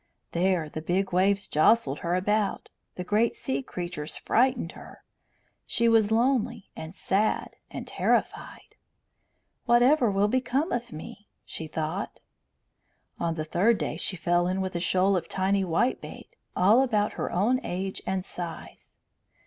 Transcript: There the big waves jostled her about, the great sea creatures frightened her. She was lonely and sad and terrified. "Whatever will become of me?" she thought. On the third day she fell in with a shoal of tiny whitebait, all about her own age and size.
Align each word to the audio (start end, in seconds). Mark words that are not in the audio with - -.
There 0.31 0.67
the 0.67 0.81
big 0.81 1.13
waves 1.13 1.47
jostled 1.47 1.99
her 1.99 2.15
about, 2.15 2.69
the 2.95 3.03
great 3.03 3.35
sea 3.35 3.61
creatures 3.61 4.17
frightened 4.17 4.71
her. 4.71 5.03
She 5.67 5.87
was 5.87 6.09
lonely 6.09 6.71
and 6.75 6.95
sad 6.95 7.55
and 7.69 7.85
terrified. 7.87 8.73
"Whatever 9.67 10.09
will 10.09 10.27
become 10.27 10.71
of 10.71 10.91
me?" 10.91 11.27
she 11.45 11.67
thought. 11.67 12.19
On 13.19 13.35
the 13.35 13.45
third 13.45 13.77
day 13.77 13.95
she 13.95 14.15
fell 14.17 14.47
in 14.47 14.59
with 14.59 14.75
a 14.75 14.79
shoal 14.79 15.15
of 15.15 15.29
tiny 15.29 15.61
whitebait, 15.63 16.35
all 16.55 16.81
about 16.81 17.13
her 17.13 17.31
own 17.31 17.59
age 17.63 18.01
and 18.07 18.25
size. 18.25 18.97